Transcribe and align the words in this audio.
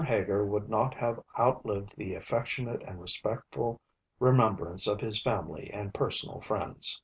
Heger 0.03 0.43
would 0.43 0.67
not 0.67 0.95
have 0.95 1.19
outlived 1.37 1.95
the 1.95 2.15
affectionate 2.15 2.81
and 2.81 2.99
respectful 2.99 3.79
remembrance 4.19 4.87
of 4.87 4.99
his 4.99 5.21
family 5.21 5.69
and 5.71 5.93
personal 5.93 6.41
friends. 6.41 6.99